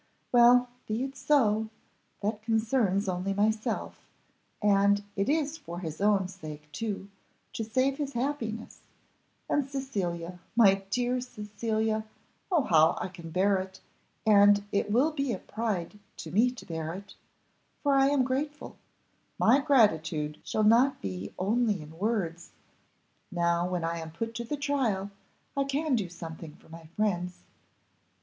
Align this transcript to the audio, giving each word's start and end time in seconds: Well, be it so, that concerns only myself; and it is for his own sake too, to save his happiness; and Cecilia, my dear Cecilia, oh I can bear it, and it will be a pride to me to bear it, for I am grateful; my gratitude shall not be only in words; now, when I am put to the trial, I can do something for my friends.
Well, 0.31 0.67
be 0.87 1.03
it 1.03 1.15
so, 1.15 1.69
that 2.23 2.41
concerns 2.41 3.07
only 3.07 3.35
myself; 3.35 4.01
and 4.59 5.03
it 5.15 5.29
is 5.29 5.59
for 5.59 5.77
his 5.77 6.01
own 6.01 6.27
sake 6.27 6.71
too, 6.71 7.07
to 7.53 7.63
save 7.63 7.99
his 7.99 8.13
happiness; 8.13 8.79
and 9.47 9.69
Cecilia, 9.69 10.39
my 10.55 10.83
dear 10.89 11.21
Cecilia, 11.21 12.03
oh 12.51 12.95
I 12.99 13.09
can 13.09 13.29
bear 13.29 13.57
it, 13.57 13.79
and 14.25 14.63
it 14.71 14.89
will 14.89 15.11
be 15.11 15.33
a 15.33 15.37
pride 15.37 15.99
to 16.17 16.31
me 16.31 16.49
to 16.49 16.65
bear 16.65 16.95
it, 16.95 17.13
for 17.83 17.93
I 17.93 18.07
am 18.07 18.23
grateful; 18.23 18.77
my 19.37 19.59
gratitude 19.59 20.39
shall 20.43 20.63
not 20.63 20.99
be 20.99 21.31
only 21.37 21.79
in 21.79 21.95
words; 21.99 22.53
now, 23.31 23.69
when 23.69 23.83
I 23.83 23.99
am 23.99 24.09
put 24.09 24.33
to 24.33 24.43
the 24.45 24.57
trial, 24.57 25.11
I 25.55 25.63
can 25.63 25.95
do 25.95 26.09
something 26.09 26.55
for 26.55 26.69
my 26.69 26.87
friends. 26.95 27.41